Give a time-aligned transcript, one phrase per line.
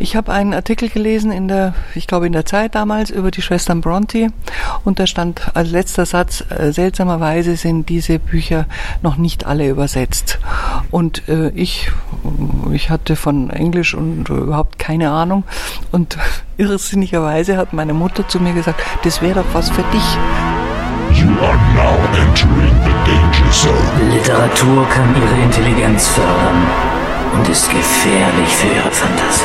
[0.00, 3.42] Ich habe einen Artikel gelesen in der, ich glaube in der Zeit damals über die
[3.42, 4.28] Schwestern Bronte
[4.84, 8.66] und da stand als letzter Satz, äh, seltsamerweise sind diese Bücher
[9.02, 10.38] noch nicht alle übersetzt.
[10.92, 11.90] Und äh, ich,
[12.72, 15.42] ich hatte von Englisch und überhaupt keine Ahnung
[15.90, 16.16] und
[16.58, 21.18] irrsinnigerweise hat meine Mutter zu mir gesagt, das wäre doch was für dich.
[21.18, 24.14] You are now entering the danger zone.
[24.14, 26.97] Literatur kann ihre Intelligenz fördern
[27.34, 29.44] und ist gefährlich für ihre Fantasie.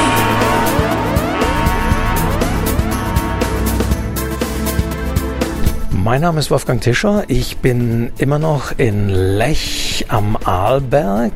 [5.92, 7.24] Mein Name ist Wolfgang Tischer.
[7.30, 11.34] Ich bin immer noch in Lech am Arlberg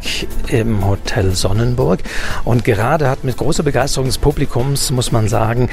[0.47, 1.99] im Hotel Sonnenburg.
[2.43, 5.69] Und gerade hat mit großer Begeisterung des Publikums, muss man sagen,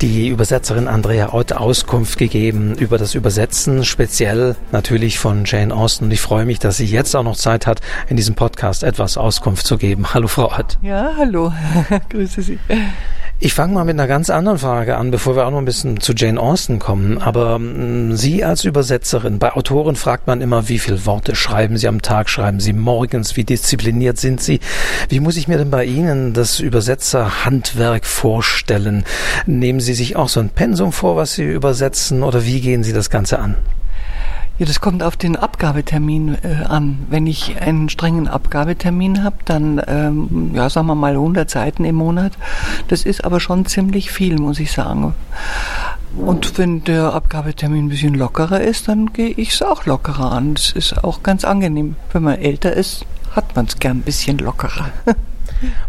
[0.00, 6.04] die Übersetzerin Andrea Ott Auskunft gegeben über das Übersetzen, speziell natürlich von Jane Austen.
[6.04, 9.16] Und ich freue mich, dass sie jetzt auch noch Zeit hat, in diesem Podcast etwas
[9.16, 10.14] Auskunft zu geben.
[10.14, 10.78] Hallo, Frau Ott.
[10.82, 11.52] Ja, hallo.
[12.10, 12.58] Grüße Sie.
[13.40, 16.00] Ich fange mal mit einer ganz anderen Frage an, bevor wir auch noch ein bisschen
[16.00, 17.18] zu Jane Austen kommen.
[17.18, 21.86] Aber mh, Sie als Übersetzerin, bei Autoren fragt man immer, wie viele Worte schreiben Sie
[21.86, 24.58] am Tag, schreiben Sie morgens, wie diszipliniert sind Sie?
[25.08, 29.04] Wie muss ich mir denn bei Ihnen das Übersetzerhandwerk vorstellen?
[29.46, 32.92] Nehmen Sie sich auch so ein Pensum vor, was Sie übersetzen, oder wie gehen Sie
[32.92, 33.54] das Ganze an?
[34.58, 37.06] Ja, das kommt auf den Abgabetermin äh, an.
[37.10, 41.94] Wenn ich einen strengen Abgabetermin habe, dann, ähm, ja, sagen wir mal 100 Seiten im
[41.94, 42.32] Monat.
[42.88, 45.14] Das ist aber schon ziemlich viel, muss ich sagen.
[46.16, 50.54] Und wenn der Abgabetermin ein bisschen lockerer ist, dann gehe ich es auch lockerer an.
[50.54, 51.94] Das ist auch ganz angenehm.
[52.12, 53.06] Wenn man älter ist,
[53.36, 54.90] hat man es gern ein bisschen lockerer.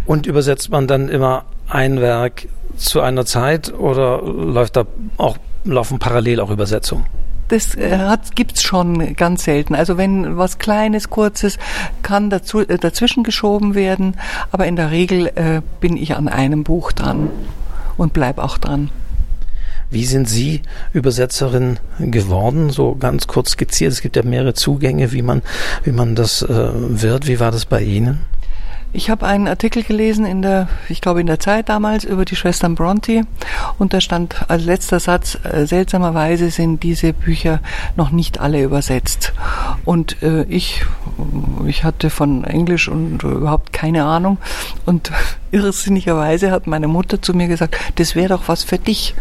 [0.05, 4.85] Und übersetzt man dann immer ein Werk zu einer Zeit oder läuft da
[5.17, 7.05] auch, laufen parallel auch Übersetzungen?
[7.49, 9.75] Das äh, gibt's schon ganz selten.
[9.75, 11.57] Also wenn was Kleines, Kurzes
[12.01, 14.15] kann dazu, äh, dazwischen geschoben werden,
[14.51, 17.29] aber in der Regel äh, bin ich an einem Buch dran
[17.97, 18.89] und bleib auch dran.
[19.91, 20.61] Wie sind Sie
[20.93, 22.69] Übersetzerin geworden?
[22.69, 23.91] So ganz kurz skizziert.
[23.91, 25.41] Es gibt ja mehrere Zugänge, wie man,
[25.83, 27.27] wie man das äh, wird.
[27.27, 28.19] Wie war das bei Ihnen?
[28.91, 32.35] Ich habe einen Artikel gelesen in der, ich glaube in der Zeit damals über die
[32.35, 33.21] Schwestern Bronte
[33.77, 37.59] und da stand als letzter Satz, äh, seltsamerweise sind diese Bücher
[37.95, 39.33] noch nicht alle übersetzt.
[39.85, 40.85] Und äh, ich,
[41.67, 44.39] ich hatte von Englisch und überhaupt keine Ahnung
[44.87, 45.11] und
[45.51, 49.13] irrsinnigerweise hat meine Mutter zu mir gesagt, das wäre doch was für dich.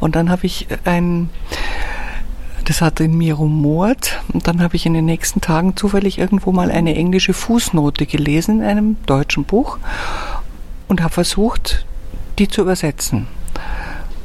[0.00, 1.28] Und dann habe ich ein
[2.68, 6.52] das hat in mir rumort und dann habe ich in den nächsten Tagen zufällig irgendwo
[6.52, 9.78] mal eine englische Fußnote gelesen in einem deutschen Buch
[10.88, 11.84] und habe versucht,
[12.38, 13.26] die zu übersetzen.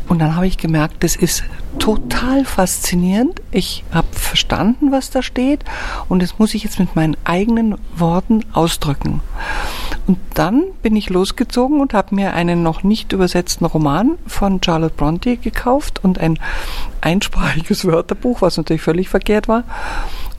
[0.08, 1.44] Und dann habe ich gemerkt, das ist
[1.78, 3.42] total faszinierend.
[3.52, 5.64] Ich habe verstanden, was da steht
[6.10, 9.22] und das muss ich jetzt mit meinen eigenen Worten ausdrücken.
[10.10, 14.96] Und dann bin ich losgezogen und habe mir einen noch nicht übersetzten Roman von Charlotte
[14.96, 16.40] Bronte gekauft und ein
[17.00, 19.66] einsprachiges Wörterbuch, was natürlich völlig verkehrt war,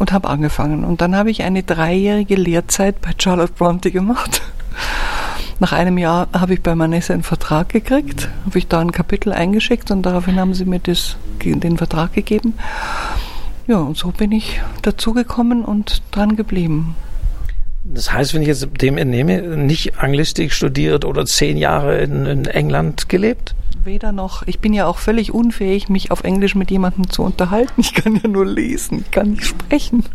[0.01, 0.83] und habe angefangen.
[0.83, 4.43] Und dann habe ich eine dreijährige Lehrzeit bei Charlotte Bronte gemacht.
[5.61, 9.33] Nach einem Jahr habe ich bei Manessa einen Vertrag gekriegt, habe ich da ein Kapitel
[9.33, 12.55] eingeschickt und daraufhin haben sie mir das, den Vertrag gegeben.
[13.69, 16.97] Ja, und so bin ich dazugekommen und dran geblieben.
[17.83, 22.45] Das heißt, wenn ich jetzt dem entnehme, nicht Anglistik studiert oder zehn Jahre in, in,
[22.45, 23.55] England gelebt?
[23.85, 24.47] Weder noch.
[24.47, 27.81] Ich bin ja auch völlig unfähig, mich auf Englisch mit jemandem zu unterhalten.
[27.81, 30.05] Ich kann ja nur lesen, ich kann nicht sprechen.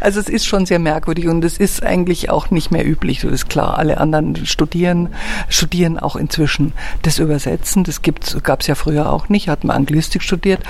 [0.00, 3.28] Also es ist schon sehr merkwürdig und es ist eigentlich auch nicht mehr üblich, so
[3.28, 3.78] ist klar.
[3.78, 5.08] Alle anderen studieren,
[5.48, 7.84] studieren auch inzwischen das Übersetzen.
[7.84, 10.60] Das gab es ja früher auch nicht, hat man Anglistik studiert.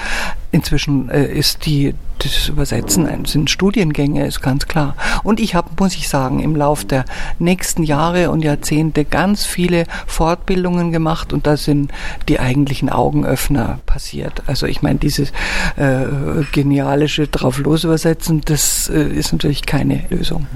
[0.51, 4.97] Inzwischen äh, ist die das Übersetzen sind Studiengänge, ist ganz klar.
[5.23, 7.05] Und ich habe, muss ich sagen, im Lauf der
[7.39, 11.93] nächsten Jahre und Jahrzehnte ganz viele Fortbildungen gemacht und da sind
[12.29, 14.43] die eigentlichen Augenöffner passiert.
[14.47, 15.31] Also ich meine, dieses
[15.77, 16.07] äh,
[16.53, 20.47] genialische drauf losübersetzen, das äh, ist natürlich keine Lösung.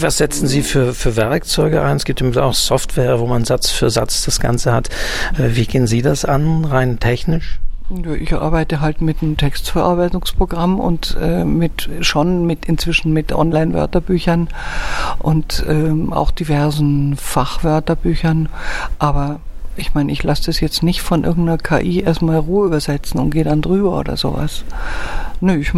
[0.00, 1.96] Was setzen Sie für, für Werkzeuge ein?
[1.96, 4.88] Es gibt auch Software, wo man Satz für Satz das Ganze hat.
[5.38, 7.60] Äh, wie gehen Sie das an, rein technisch?
[8.18, 14.48] Ich arbeite halt mit einem Textverarbeitungsprogramm und äh, mit schon mit inzwischen mit Online-Wörterbüchern
[15.18, 18.48] und ähm, auch diversen Fachwörterbüchern.
[18.98, 19.40] Aber
[19.76, 23.44] ich meine, ich lasse das jetzt nicht von irgendeiner KI erstmal Ruhe übersetzen und gehe
[23.44, 24.64] dann drüber oder sowas.
[25.40, 25.72] Nö, ich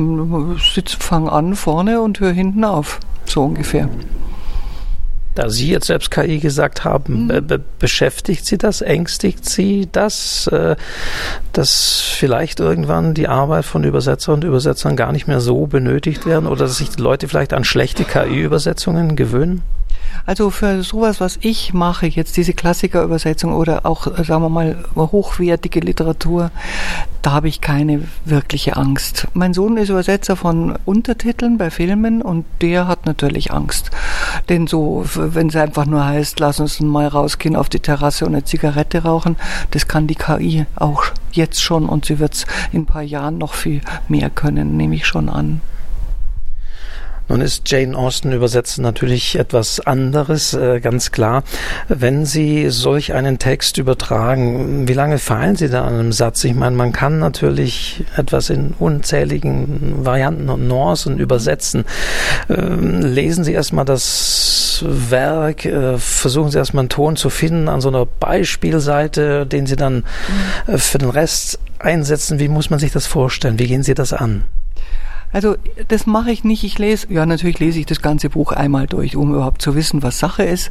[0.99, 3.01] fange an vorne und höre hinten auf.
[3.25, 3.89] So ungefähr.
[5.35, 7.47] Da Sie jetzt selbst KI gesagt haben, mhm.
[7.47, 10.77] be beschäftigt Sie das, ängstigt Sie das, äh,
[11.53, 16.47] dass vielleicht irgendwann die Arbeit von Übersetzern und Übersetzern gar nicht mehr so benötigt werden
[16.47, 19.63] oder dass sich die Leute vielleicht an schlechte KI-Übersetzungen gewöhnen?
[20.27, 24.85] Also für sowas, was ich mache, jetzt diese Klassikerübersetzung oder auch, äh, sagen wir mal,
[24.97, 26.51] hochwertige Literatur,
[27.23, 29.29] da habe ich keine wirkliche Angst.
[29.33, 33.91] Mein Sohn ist Übersetzer von Untertiteln bei Filmen und der hat natürlich Angst.
[34.49, 38.35] Denn so, wenn es einfach nur heißt, lass uns mal rausgehen auf die Terrasse und
[38.35, 39.37] eine Zigarette rauchen,
[39.71, 43.39] das kann die KI auch jetzt schon und sie wird es in ein paar Jahren
[43.39, 45.61] noch viel mehr können, nehme ich schon an.
[47.29, 51.43] Nun ist Jane Austen übersetzen natürlich etwas anderes, äh, ganz klar.
[51.89, 56.45] Wenn Sie solch einen Text übertragen, wie lange feilen Sie da an einem Satz?
[56.45, 61.85] Ich meine, man kann natürlich etwas in unzähligen Varianten und Nuancen übersetzen.
[62.51, 67.81] Ähm, lesen Sie erstmal das Werk, äh, versuchen Sie erstmal einen Ton zu finden an
[67.81, 70.05] so einer Beispielseite, den Sie dann
[70.67, 72.39] äh, für den Rest einsetzen.
[72.39, 73.59] Wie muss man sich das vorstellen?
[73.59, 74.45] Wie gehen Sie das an?
[75.35, 75.57] Also
[75.89, 76.63] das mache ich nicht.
[76.63, 80.05] Ich lese, ja natürlich lese ich das ganze Buch einmal durch, um überhaupt zu wissen,
[80.05, 80.71] was Sache ist.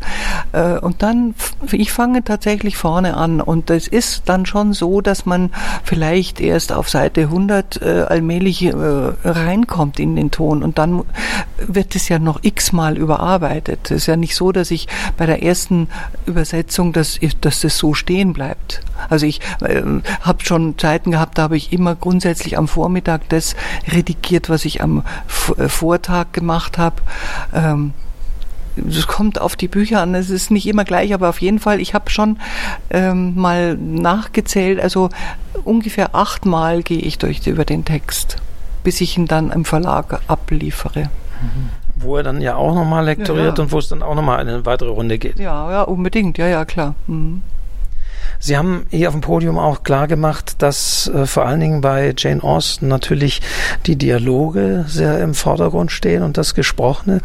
[0.54, 1.36] Äh, und dann,
[1.70, 3.42] ich fange tatsächlich vorne an.
[3.42, 5.52] Und es ist dann schon so, dass man
[5.84, 10.64] vielleicht erst auf Seite 100 äh, allmählich äh, reinkommt in den Ton.
[10.64, 11.04] Und dann
[11.58, 13.92] wird es ja noch x-mal überarbeitet.
[13.92, 14.88] Es ist ja nicht so, dass ich
[15.18, 15.90] bei der ersten
[16.26, 18.80] Übersetzung, dass, dass das so stehen bleibt.
[19.10, 19.82] Also ich äh,
[20.22, 23.56] habe schon Zeiten gehabt, da habe ich immer grundsätzlich am Vormittag das
[23.92, 25.04] redigiert, was ich am
[25.58, 26.98] äh, Vortag gemacht habe.
[27.54, 27.94] Ähm,
[28.76, 31.80] es kommt auf die Bücher an, es ist nicht immer gleich, aber auf jeden Fall,
[31.80, 32.38] ich habe schon
[32.90, 35.10] ähm, mal nachgezählt, also
[35.64, 38.38] ungefähr achtmal gehe ich durch über den Text,
[38.84, 41.02] bis ich ihn dann im Verlag abliefere.
[41.42, 41.70] Mhm.
[41.96, 43.64] Wo er dann ja auch nochmal lektoriert ja, ja.
[43.64, 45.38] und wo es dann auch nochmal eine weitere Runde geht.
[45.38, 46.96] Ja, ja, unbedingt, ja, ja, klar.
[47.06, 47.44] Mhm.
[48.46, 52.14] Sie haben hier auf dem Podium auch klar gemacht, dass äh, vor allen Dingen bei
[52.18, 53.42] Jane Austen natürlich
[53.86, 57.22] die Dialoge sehr im Vordergrund stehen und das Gesprochene.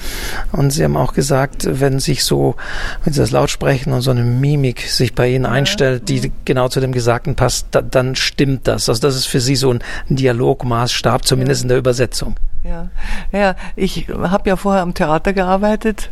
[0.52, 2.54] Und Sie haben auch gesagt, wenn sich so,
[3.02, 6.68] wenn Sie das laut sprechen und so eine Mimik sich bei Ihnen einstellt, die genau
[6.68, 8.88] zu dem Gesagten passt, da, dann stimmt das.
[8.88, 12.36] Also das ist für Sie so ein Dialogmaßstab, zumindest in der Übersetzung.
[12.68, 12.90] Ja,
[13.32, 16.10] ja ich habe ja vorher am Theater gearbeitet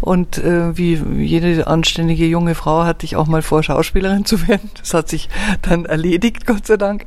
[0.00, 4.70] und äh, wie jede anständige junge Frau hatte ich auch mal vor, Schauspielerin zu werden.
[4.78, 5.28] Das hat sich
[5.62, 7.06] dann erledigt, Gott sei Dank.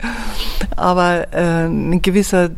[0.75, 2.49] Aber äh, ein gewisser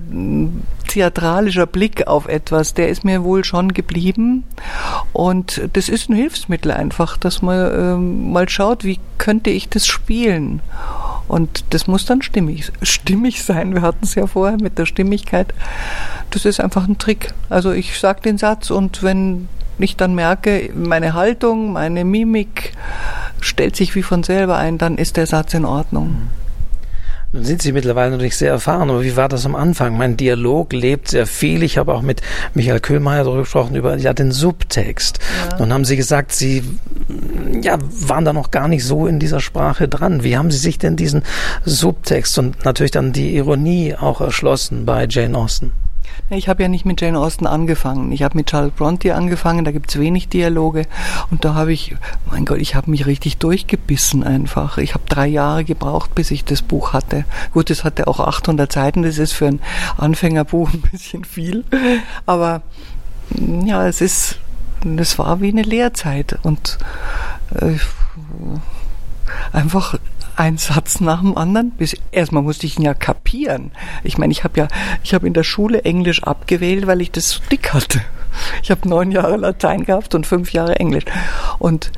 [0.88, 4.44] theatralischer Blick auf etwas, der ist mir wohl schon geblieben.
[5.14, 9.86] Und das ist ein Hilfsmittel einfach, dass man äh, mal schaut, wie könnte ich das
[9.86, 10.62] spielen.
[11.28, 13.74] Und das muss dann stimmig, stimmig sein.
[13.74, 15.54] Wir hatten es ja vorher mit der Stimmigkeit.
[16.30, 17.34] Das ist einfach ein Trick.
[17.50, 19.48] Also ich sage den Satz und wenn
[19.80, 22.74] ich dann merke, meine Haltung, meine Mimik
[23.40, 26.30] stellt sich wie von selber ein, dann ist der Satz in Ordnung.
[27.34, 29.98] Nun sind Sie mittlerweile natürlich sehr erfahren, aber wie war das am Anfang?
[29.98, 31.64] Mein Dialog lebt sehr viel.
[31.64, 32.22] Ich habe auch mit
[32.54, 35.20] Michael Köhlmeier darüber gesprochen, über ja, den Subtext.
[35.50, 35.60] Ja.
[35.60, 36.62] Nun haben Sie gesagt, Sie
[37.62, 37.78] ja,
[38.08, 40.24] waren da noch gar nicht so in dieser Sprache dran.
[40.24, 41.24] Wie haben Sie sich denn diesen
[41.66, 45.72] Subtext und natürlich dann die Ironie auch erschlossen bei Jane Austen?
[46.30, 48.12] Ich habe ja nicht mit Jane Austen angefangen.
[48.14, 50.84] Ich habe mit Charles Bronte angefangen, da gibt's wenig Dialoge.
[51.30, 51.96] Und da habe ich,
[52.30, 54.78] mein Gott, ich habe mich richtig durchgebissen einfach.
[54.78, 57.26] Ich habe drei Jahre gebraucht, bis ich das Buch hatte.
[57.54, 59.60] Gut, es hatte auch 800 Seiten, das ist für ein
[59.98, 61.66] Anfängerbuch ein bisschen viel.
[62.26, 62.62] Aber
[63.66, 64.38] ja, es ist,
[64.98, 66.40] es war wie eine Lehrzeit.
[66.44, 66.78] Und
[67.56, 67.78] äh,
[69.52, 69.98] einfach
[70.36, 71.72] ein Satz nach dem anderen.
[71.72, 73.72] Bis, erstmal musste ich ihn ja kapieren.
[74.04, 74.68] Ich meine, ich habe ja,
[75.04, 78.02] ich habe in der Schule Englisch abgewählt, weil ich das so dick hatte.
[78.64, 81.06] Ich habe neun Jahre Latein gehabt und fünf Jahre Englisch.
[81.60, 81.92] Und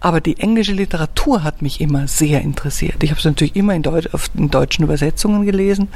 [0.00, 3.02] aber die englische Literatur hat mich immer sehr interessiert.
[3.02, 5.88] Ich habe es natürlich immer in, Deutsch, in deutschen Übersetzungen gelesen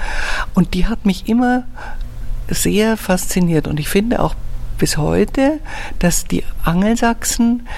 [0.54, 1.64] und die hat mich immer
[2.48, 3.68] sehr fasziniert.
[3.68, 4.34] Und ich finde auch
[4.78, 5.60] bis heute,
[6.00, 7.68] dass die Angelsachsen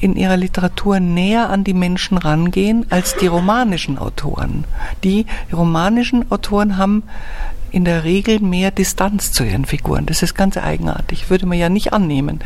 [0.00, 4.64] in ihrer Literatur näher an die Menschen rangehen als die romanischen Autoren.
[5.04, 7.02] Die romanischen Autoren haben
[7.70, 10.06] in der Regel mehr Distanz zu ihren Figuren.
[10.06, 11.28] Das ist ganz eigenartig.
[11.30, 12.40] Würde man ja nicht annehmen.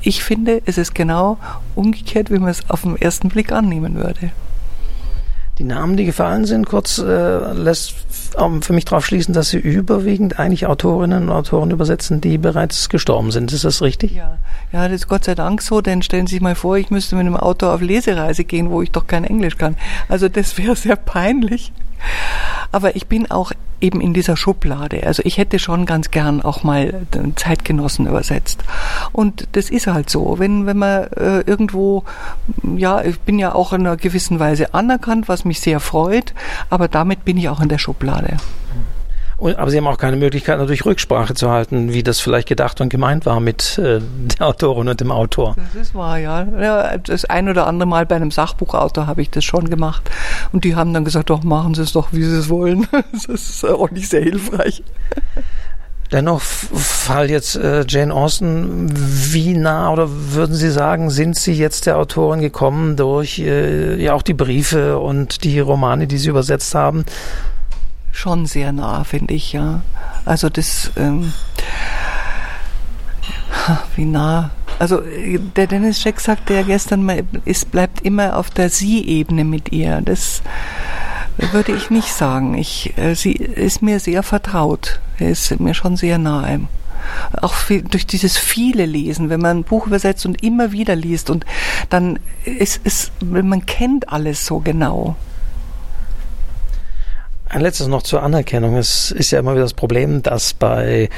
[0.00, 1.38] Ich finde, es ist genau
[1.74, 4.30] umgekehrt, wie man es auf den ersten Blick annehmen würde.
[5.58, 7.94] Die Namen, die gefallen sind, kurz äh, lässt
[8.60, 13.30] für mich darauf schließen, dass Sie überwiegend eigentlich Autorinnen und Autoren übersetzen, die bereits gestorben
[13.30, 13.52] sind.
[13.52, 14.12] Ist das richtig?
[14.12, 14.36] Ja,
[14.72, 17.16] ja, das ist Gott sei Dank so, denn stellen Sie sich mal vor, ich müsste
[17.16, 19.76] mit einem Autor auf Lesereise gehen, wo ich doch kein Englisch kann.
[20.08, 21.72] Also das wäre sehr peinlich.
[22.72, 25.06] Aber ich bin auch eben in dieser Schublade.
[25.06, 28.64] Also ich hätte schon ganz gern auch mal den Zeitgenossen übersetzt.
[29.12, 30.38] Und das ist halt so.
[30.38, 32.04] Wenn, wenn man äh, irgendwo,
[32.76, 36.32] ja, ich bin ja auch in einer gewissen Weise anerkannt, was mich sehr freut,
[36.70, 38.38] aber damit bin ich auch in der Schublade.
[39.38, 42.80] Und, aber Sie haben auch keine Möglichkeit, natürlich Rücksprache zu halten, wie das vielleicht gedacht
[42.80, 44.00] und gemeint war mit äh,
[44.38, 45.54] der Autorin und dem Autor.
[45.74, 46.46] Das ist wahr, ja.
[46.58, 46.96] ja.
[46.96, 50.10] Das ein oder andere Mal bei einem Sachbuchautor habe ich das schon gemacht.
[50.52, 52.86] Und die haben dann gesagt, doch, machen Sie es doch, wie Sie es wollen.
[53.12, 54.82] Das ist auch nicht sehr hilfreich.
[56.12, 61.86] Dennoch fall jetzt äh, Jane Austen, wie nah oder würden Sie sagen, sind Sie jetzt
[61.86, 66.74] der Autorin gekommen durch äh, ja auch die Briefe und die Romane, die Sie übersetzt
[66.74, 67.04] haben?
[68.16, 69.82] Schon sehr nah, finde ich, ja.
[70.24, 71.34] Also das, ähm,
[73.94, 74.52] wie nah.
[74.78, 75.02] Also
[75.54, 80.00] der Dennis Scheck sagte ja gestern mal, es bleibt immer auf der Sie-Ebene mit ihr.
[80.00, 80.40] Das
[81.52, 82.56] würde ich nicht sagen.
[82.56, 84.98] Ich, äh, sie ist mir sehr vertraut.
[85.18, 86.62] Er ist mir schon sehr nahe.
[87.42, 91.28] Auch viel, durch dieses viele Lesen, wenn man ein Buch übersetzt und immer wieder liest
[91.28, 91.44] und
[91.90, 95.16] dann ist es, man kennt alles so genau.
[97.48, 98.76] Ein letztes noch zur Anerkennung.
[98.76, 101.08] Es ist ja immer wieder das Problem, dass bei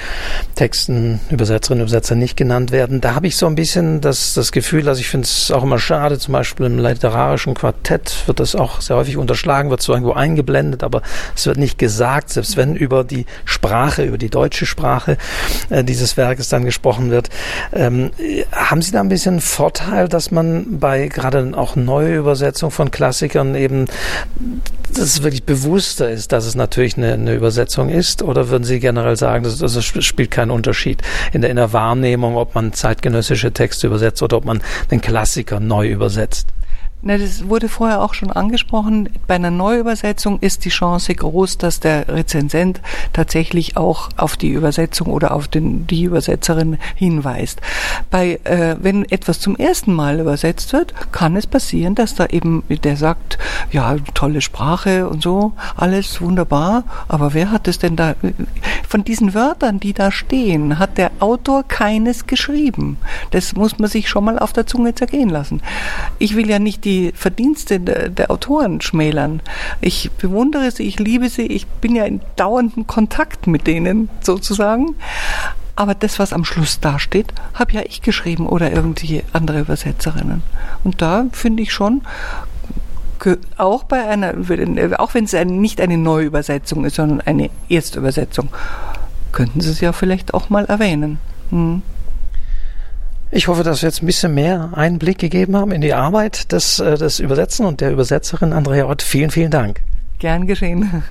[0.56, 3.00] Texten Übersetzerinnen und Übersetzer nicht genannt werden.
[3.00, 5.78] Da habe ich so ein bisschen das, das Gefühl, also ich finde es auch immer
[5.78, 10.12] schade, zum Beispiel im literarischen Quartett wird das auch sehr häufig unterschlagen, wird so irgendwo
[10.12, 11.00] eingeblendet, aber
[11.34, 15.16] es wird nicht gesagt, selbst wenn über die Sprache, über die deutsche Sprache
[15.70, 17.30] äh, dieses Werkes dann gesprochen wird.
[17.72, 18.10] Ähm,
[18.52, 23.54] haben Sie da ein bisschen Vorteil, dass man bei gerade auch neue Übersetzung von Klassikern
[23.54, 23.86] eben
[24.94, 28.22] das wirklich bewusster ist, dass es natürlich eine, eine Übersetzung ist?
[28.22, 31.02] Oder würden Sie generell sagen, das, das spielt keinen Unterschied
[31.32, 35.60] in der, in der Wahrnehmung, ob man zeitgenössische Texte übersetzt oder ob man den Klassiker
[35.60, 36.48] neu übersetzt?
[37.00, 39.08] Na, das wurde vorher auch schon angesprochen.
[39.28, 42.80] Bei einer Neuübersetzung ist die Chance groß, dass der Rezensent
[43.12, 47.60] tatsächlich auch auf die Übersetzung oder auf den, die Übersetzerin hinweist.
[48.10, 52.64] Bei, äh, wenn etwas zum ersten Mal übersetzt wird, kann es passieren, dass da eben
[52.68, 53.38] der sagt,
[53.70, 58.16] ja, tolle Sprache und so, alles wunderbar, aber wer hat es denn da,
[58.88, 62.96] von diesen Wörtern, die da stehen, hat der Autor keines geschrieben.
[63.30, 65.62] Das muss man sich schon mal auf der Zunge zergehen lassen.
[66.18, 69.42] Ich will ja nicht die Verdienste der, der Autoren schmälern.
[69.82, 74.96] Ich bewundere sie, ich liebe sie, ich bin ja in dauerndem Kontakt mit denen sozusagen.
[75.76, 80.42] Aber das, was am Schluss dasteht, habe ja ich geschrieben oder irgendwie andere Übersetzerinnen.
[80.82, 82.02] Und da finde ich schon,
[83.58, 84.34] auch bei einer,
[84.98, 88.48] auch wenn es nicht eine neue Übersetzung ist, sondern eine Erstübersetzung,
[89.32, 91.18] könnten Sie es ja vielleicht auch mal erwähnen.
[91.50, 91.82] Hm.
[93.30, 96.78] Ich hoffe, dass wir jetzt ein bisschen mehr Einblick gegeben haben in die Arbeit des,
[96.78, 99.02] äh, des Übersetzen und der Übersetzerin Andrea Ott.
[99.02, 99.80] Vielen, vielen Dank.
[100.18, 101.02] Gern geschehen.